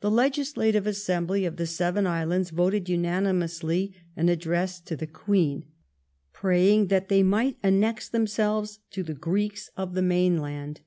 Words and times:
The 0.00 0.10
Legislative 0.10 0.86
Assembly 0.86 1.46
of 1.46 1.56
the 1.56 1.66
Seven 1.66 2.06
Islands 2.06 2.50
voted 2.50 2.90
unanimously 2.90 3.94
an 4.14 4.28
address 4.28 4.78
to 4.82 4.94
the 4.94 5.06
Queen, 5.06 5.64
praying 6.34 6.88
that 6.88 7.08
they 7.08 7.22
might 7.22 7.56
annex 7.62 8.10
themselves 8.10 8.80
to 8.90 9.02
the 9.02 9.14
Greeks 9.14 9.70
of 9.74 9.94
the 9.94 10.02
mainland. 10.02 10.82